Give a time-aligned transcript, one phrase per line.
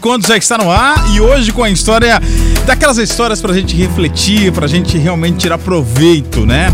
[0.00, 2.20] Contos já está no ar e hoje com a história
[2.64, 6.72] daquelas histórias pra gente refletir, pra gente realmente tirar proveito, né?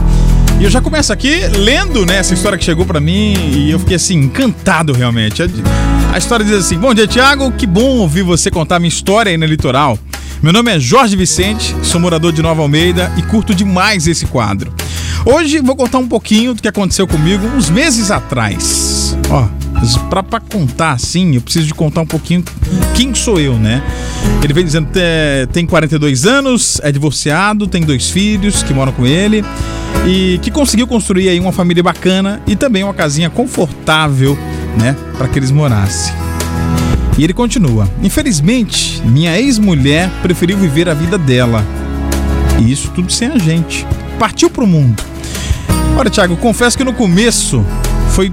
[0.61, 3.81] E eu já começo aqui lendo né, essa história que chegou para mim e eu
[3.81, 5.43] fiquei assim, encantado realmente.
[6.13, 9.37] A história diz assim: Bom dia, Tiago, que bom ouvir você contar minha história aí
[9.37, 9.99] no litoral.
[10.41, 14.73] Meu nome é Jorge Vicente, sou morador de Nova Almeida e curto demais esse quadro.
[15.25, 19.17] Hoje vou contar um pouquinho do que aconteceu comigo uns meses atrás.
[19.29, 19.49] Ó,
[20.31, 22.43] pra contar assim, eu preciso de contar um pouquinho
[22.95, 23.83] quem sou eu, né?
[24.43, 24.89] Ele vem dizendo
[25.53, 29.45] tem 42 anos, é divorciado, tem dois filhos que moram com ele
[30.07, 34.39] e que conseguiu construir aí uma família bacana e também uma casinha confortável,
[34.79, 36.15] né, para que eles morassem.
[37.19, 41.65] E ele continua: Infelizmente, minha ex-mulher preferiu viver a vida dela.
[42.61, 43.87] E isso tudo sem a gente.
[44.19, 45.03] Partiu pro mundo.
[45.97, 47.65] Olha, Thiago, confesso que no começo
[48.11, 48.33] foi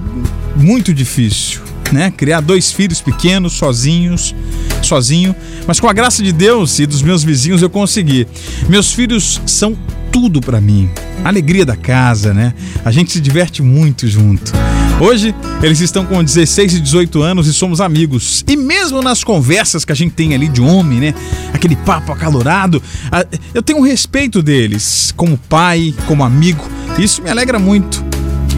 [0.56, 1.60] muito difícil,
[1.92, 2.10] né?
[2.10, 4.34] Criar dois filhos pequenos, sozinhos,
[4.82, 5.34] sozinho,
[5.66, 8.26] mas com a graça de Deus e dos meus vizinhos eu consegui.
[8.68, 9.76] Meus filhos são
[10.12, 10.88] tudo para mim.
[11.24, 12.54] alegria da casa, né?
[12.84, 14.52] A gente se diverte muito junto.
[15.00, 18.44] Hoje, eles estão com 16 e 18 anos e somos amigos.
[18.46, 21.14] E mesmo nas conversas que a gente tem ali de homem, né?
[21.52, 22.80] Aquele papo acalorado,
[23.52, 26.64] eu tenho um respeito deles, como pai, como amigo.
[26.96, 28.13] Isso me alegra muito.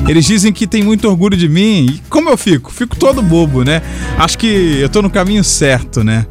[0.09, 1.87] Eles dizem que tem muito orgulho de mim.
[1.87, 2.73] E como eu fico?
[2.73, 3.83] Fico todo bobo, né?
[4.19, 6.27] Acho que eu tô no caminho certo, né?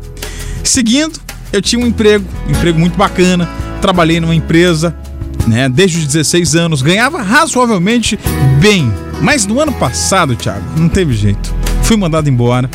[0.64, 1.20] Seguindo,
[1.52, 3.50] eu tinha um emprego, emprego muito bacana.
[3.82, 4.96] Trabalhei numa empresa,
[5.48, 8.18] né, desde os 16 anos, ganhava razoavelmente
[8.60, 8.92] bem.
[9.22, 11.54] Mas no ano passado, Thiago, não teve jeito.
[11.84, 12.70] Fui mandado embora.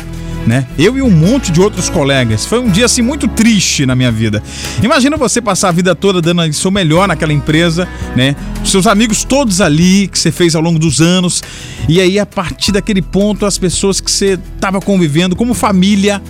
[0.45, 0.65] Né?
[0.77, 2.45] Eu e um monte de outros colegas.
[2.45, 4.41] Foi um dia assim muito triste na minha vida.
[4.81, 8.35] Imagina você passar a vida toda dando o seu melhor naquela empresa, né?
[8.65, 11.43] Seus amigos todos ali que você fez ao longo dos anos.
[11.87, 16.21] E aí a partir daquele ponto as pessoas que você estava convivendo como família,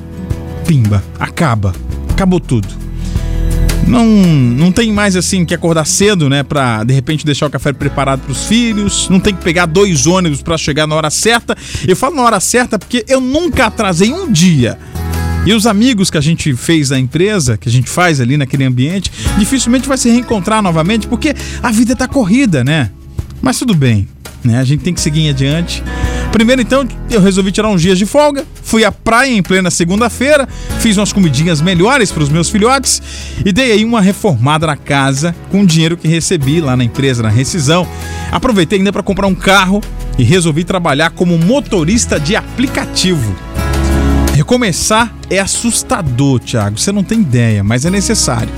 [0.68, 1.74] pimba, acaba.
[2.10, 2.91] Acabou tudo
[3.88, 7.74] não, não tem mais assim que acordar cedo, né, para de repente deixar o café
[7.74, 11.58] preparado para os filhos, não tem que pegar dois ônibus para chegar na hora certa.
[11.88, 14.78] Eu falo na hora certa porque eu nunca atrasei um dia.
[15.46, 18.64] E os amigos que a gente fez na empresa, que a gente faz ali naquele
[18.64, 21.34] ambiente, dificilmente vai se reencontrar novamente porque
[21.64, 22.92] a vida tá corrida, né?
[23.42, 24.08] Mas tudo bem,
[24.44, 24.60] né?
[24.60, 25.84] A gente tem que seguir em adiante.
[26.32, 30.48] Primeiro, então, eu resolvi tirar uns dias de folga, fui à praia em plena segunda-feira,
[30.80, 33.02] fiz umas comidinhas melhores para os meus filhotes
[33.46, 37.22] e dei aí uma reformada na casa com o dinheiro que recebi lá na empresa,
[37.22, 37.86] na rescisão.
[38.32, 39.82] Aproveitei ainda para comprar um carro
[40.18, 43.36] e resolvi trabalhar como motorista de aplicativo.
[44.34, 48.50] Recomeçar é assustador, Thiago, você não tem ideia, mas é necessário.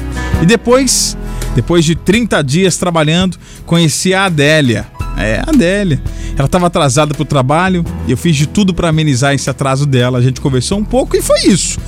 [0.41, 1.17] E depois,
[1.56, 4.88] depois de 30 dias trabalhando, conheci a Adélia.
[5.23, 6.01] É, a Adélia.
[6.35, 10.17] Ela estava atrasada para o trabalho eu fiz de tudo para amenizar esse atraso dela.
[10.17, 11.79] A gente conversou um pouco e foi isso.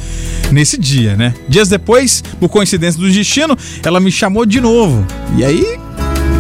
[0.51, 1.33] Nesse dia, né?
[1.47, 5.05] Dias depois, por coincidência do destino, ela me chamou de novo.
[5.35, 5.77] E aí,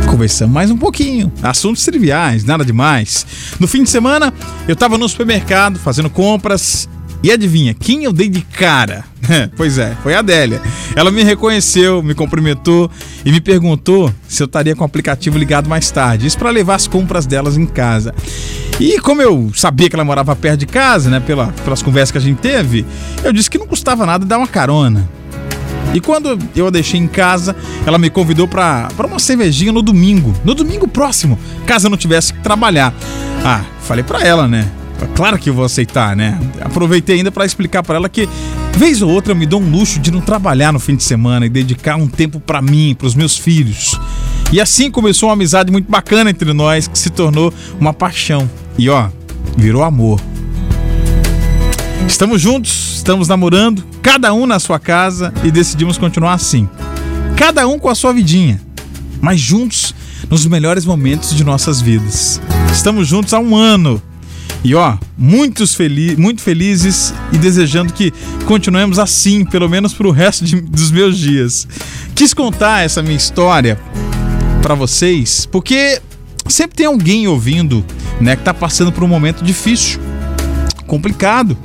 [0.09, 1.31] conversamos mais um pouquinho.
[1.43, 3.25] Assuntos triviais, nada demais.
[3.59, 4.33] No fim de semana,
[4.67, 6.87] eu estava no supermercado fazendo compras
[7.25, 9.03] e adivinha, quem eu dei de cara?
[9.57, 10.61] pois é, foi a Adélia.
[10.95, 12.87] Ela me reconheceu, me cumprimentou
[13.25, 16.27] e me perguntou se eu estaria com o aplicativo ligado mais tarde.
[16.27, 18.13] Isso para levar as compras delas em casa.
[18.79, 22.19] E como eu sabia que ela morava perto de casa, né, pela, pelas conversas que
[22.19, 22.85] a gente teve,
[23.23, 25.09] eu disse que não custava nada dar uma carona.
[25.95, 27.55] E quando eu a deixei em casa,
[27.87, 32.31] ela me convidou para uma cervejinha no domingo, no domingo próximo, caso eu não tivesse
[32.31, 32.93] que trabalhar.
[33.43, 34.69] Ah, falei para ela, né?
[35.15, 36.37] Claro que eu vou aceitar, né?
[36.61, 38.27] Aproveitei ainda para explicar para ela que
[38.77, 41.45] vez ou outra eu me dou um luxo de não trabalhar no fim de semana
[41.45, 43.99] e dedicar um tempo para mim, para os meus filhos.
[44.51, 48.49] E assim começou uma amizade muito bacana entre nós que se tornou uma paixão.
[48.77, 49.09] E ó,
[49.57, 50.19] virou amor.
[52.07, 56.69] Estamos juntos, estamos namorando, cada um na sua casa e decidimos continuar assim.
[57.35, 58.61] Cada um com a sua vidinha,
[59.19, 59.93] mas juntos
[60.29, 62.39] nos melhores momentos de nossas vidas.
[62.71, 64.01] Estamos juntos há um ano
[64.65, 68.11] e ó, muitos fel muito felizes e desejando que
[68.47, 71.67] continuemos assim, pelo menos pro resto de, dos meus dias.
[72.15, 73.79] Quis contar essa minha história
[74.63, 76.01] para vocês, porque
[76.49, 77.85] sempre tem alguém ouvindo,
[78.19, 79.99] né, que tá passando por um momento difícil,
[80.87, 81.55] complicado,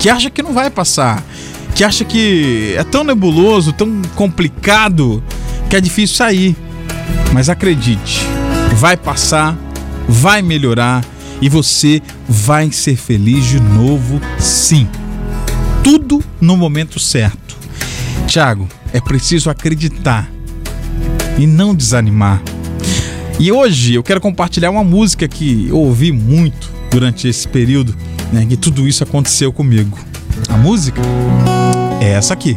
[0.00, 1.22] que acha que não vai passar,
[1.76, 5.22] que acha que é tão nebuloso, tão complicado,
[5.70, 6.56] que é difícil sair.
[7.32, 8.26] Mas acredite,
[8.74, 9.56] vai passar,
[10.08, 11.04] vai melhorar
[11.40, 14.88] e você vai ser feliz de novo, sim.
[15.82, 17.56] Tudo no momento certo.
[18.26, 20.30] Tiago, é preciso acreditar
[21.38, 22.42] e não desanimar.
[23.38, 27.94] E hoje eu quero compartilhar uma música que eu ouvi muito durante esse período,
[28.32, 29.96] né, que tudo isso aconteceu comigo.
[30.48, 31.58] A música é
[32.00, 32.56] é essa aqui.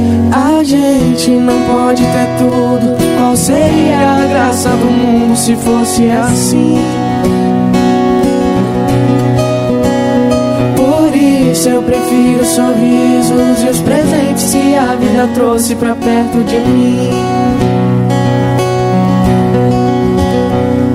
[0.31, 2.95] A gente não pode ter tudo.
[3.17, 6.77] Qual seria a graça do mundo se fosse assim?
[10.77, 16.59] Por isso eu prefiro sorrisos e os presentes que a vida trouxe pra perto de
[16.59, 17.09] mim.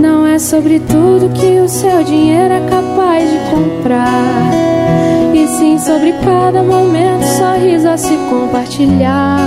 [0.01, 4.76] Não é sobre tudo que o seu dinheiro é capaz de comprar.
[5.47, 9.39] Sim sobre cada momento, sorriso a se compartilhar.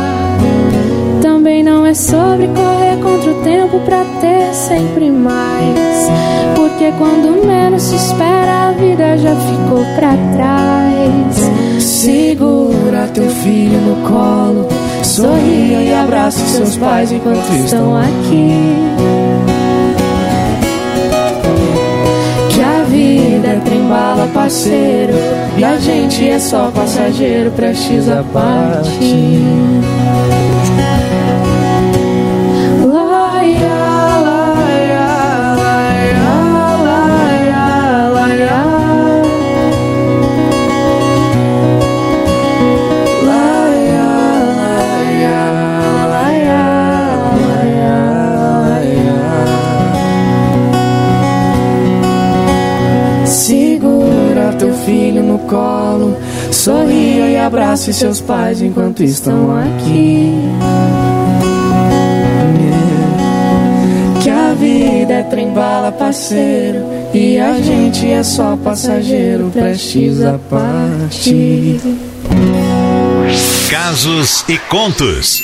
[1.22, 6.10] Também não é sobre correr contra o tempo pra ter sempre mais.
[6.56, 11.84] Porque quando menos se espera, a vida já ficou pra trás.
[11.84, 14.68] Segura teu filho no colo,
[15.04, 19.29] sorria e abrace seus pais enquanto estão aqui.
[23.20, 25.14] Vida é trem-bala, parceiro,
[25.58, 29.59] e a gente é só passageiro, prestes a partir.
[55.50, 56.16] Colo,
[56.52, 60.34] sorria e abrace seus pais enquanto estão aqui.
[64.22, 71.80] Que a vida é trem-bala, parceiro, e a gente é só passageiro, prestes a partir.
[73.70, 75.42] Casos e contos.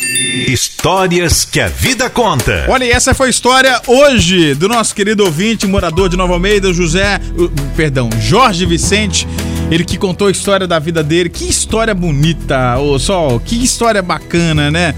[0.48, 2.66] Histórias que a vida conta.
[2.68, 6.74] Olha, e essa foi a história hoje do nosso querido ouvinte, morador de Nova Almeida,
[6.74, 9.28] José, uh, perdão, Jorge Vicente.
[9.72, 11.30] Ele que contou a história da vida dele.
[11.30, 13.40] Que história bonita, ô Sol.
[13.40, 14.94] Que história bacana, né?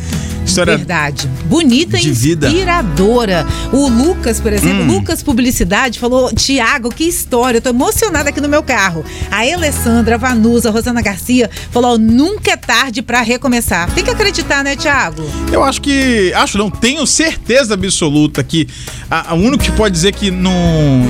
[0.48, 1.28] História Verdade.
[1.46, 2.48] Bonita e vida.
[2.48, 3.46] inspiradora.
[3.72, 4.88] O Lucas, por exemplo, Hum.
[4.88, 7.58] Lucas Publicidade, falou: Tiago, que história.
[7.58, 9.04] Eu tô emocionada aqui no meu carro.
[9.32, 13.92] A Alessandra, a Vanusa, a Rosana Garcia falou: nunca é tarde pra recomeçar.
[13.94, 15.24] Tem que acreditar, né, Tiago?
[15.52, 16.32] Eu acho que.
[16.36, 18.68] Acho não, tenho certeza absoluta que
[19.12, 20.54] a, a único que pode dizer que não,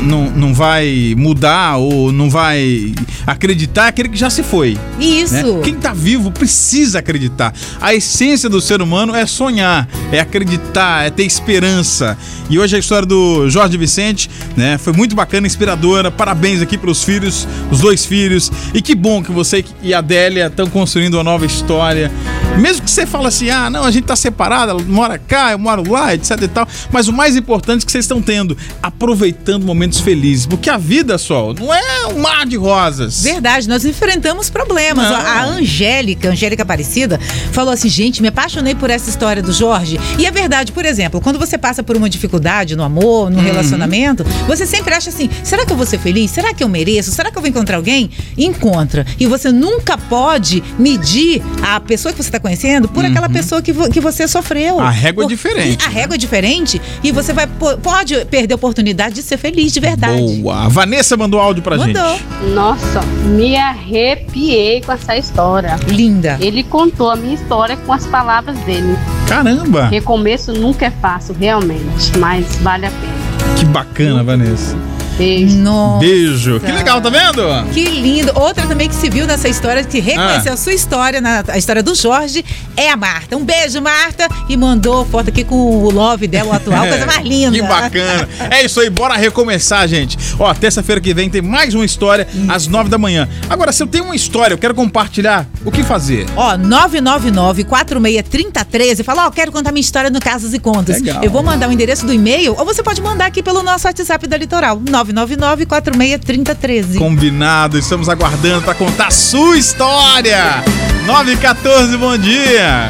[0.03, 2.93] não, não vai mudar ou não vai
[3.25, 4.73] acreditar é aquele que já se foi.
[4.73, 5.05] né?
[5.05, 5.59] Isso.
[5.63, 7.53] Quem tá vivo precisa acreditar.
[7.79, 12.17] A essência do ser humano é sonhar, é acreditar, é ter esperança.
[12.49, 16.09] E hoje a história do Jorge Vicente, né, foi muito bacana, inspiradora.
[16.09, 18.51] Parabéns aqui pros filhos, os dois filhos.
[18.73, 22.11] E que bom que você e a Adélia estão construindo uma nova história.
[22.57, 25.59] Mesmo que você fale assim, ah, não, a gente tá separada, ela mora cá, eu
[25.59, 26.67] moro lá, etc e tal.
[26.91, 30.45] Mas o mais importante é que vocês estão tendo, aproveitando momentos felizes.
[30.45, 33.23] Porque a vida, só, não é um mar de rosas.
[33.23, 35.09] Verdade, nós enfrentamos problemas.
[35.09, 35.15] Não.
[35.15, 37.19] A Angélica, Angélica Aparecida,
[37.51, 39.99] falou assim: gente, me apaixonei por essa história do Jorge.
[40.19, 43.31] E é verdade, por exemplo, quando você passa por uma dificuldade no amor, Uhum.
[43.31, 46.29] no relacionamento, você sempre acha assim: será que eu vou ser feliz?
[46.29, 47.11] Será que eu mereço?
[47.11, 48.11] Será que eu vou encontrar alguém?
[48.37, 49.05] Encontra.
[49.19, 53.71] E você nunca pode medir a pessoa que você está conhecendo por aquela pessoa que,
[53.73, 54.75] vo- que você sofreu.
[54.75, 54.81] Uhum.
[54.81, 58.53] A régua é Por- diferente, A régua é diferente e você vai po- pode perder
[58.53, 60.21] a oportunidade de ser feliz de verdade.
[60.41, 60.65] Boa.
[60.65, 62.09] A Vanessa mandou áudio pra Mandou.
[62.11, 62.23] gente.
[62.53, 65.75] Nossa, me arrepiei com essa história.
[65.87, 66.37] Linda.
[66.39, 68.96] Ele contou a minha história com as palavras dele.
[69.27, 69.87] Caramba!
[69.87, 73.55] Recomeço nunca é fácil, realmente, mas vale a pena.
[73.57, 74.75] Que bacana, Vanessa.
[75.17, 75.57] Beijo.
[75.57, 75.99] Nossa.
[76.05, 76.59] Beijo.
[76.59, 77.41] Que legal, tá vendo?
[77.73, 78.31] Que lindo.
[78.35, 80.55] Outra também que se viu nessa história, que reconheceu Ah.
[80.55, 82.45] a sua história, na, a história do Jorge,
[82.75, 83.35] é a Marta.
[83.35, 84.27] Um beijo, Marta.
[84.47, 87.51] E mandou foto aqui com o love dela, o atual, coisa mais linda.
[87.51, 88.29] Que bacana.
[88.51, 90.17] É isso aí, bora recomeçar, gente.
[90.39, 93.27] Ó, terça-feira que vem tem mais uma história às nove da manhã.
[93.49, 96.25] Agora, se eu tenho uma história, eu quero compartilhar, o que fazer?
[96.35, 99.03] Ó, 999-463013.
[99.03, 100.95] Fala, ó, quero contar minha história no Casos e Contos.
[101.01, 101.23] Legal.
[101.23, 104.27] Eu vou mandar o endereço do e-mail ou você pode mandar aqui pelo nosso WhatsApp
[104.27, 104.79] da Litoral.
[105.13, 106.97] 999-463013.
[106.97, 110.63] Combinado, estamos aguardando pra contar a sua história.
[111.05, 112.89] 9 e 14, bom dia.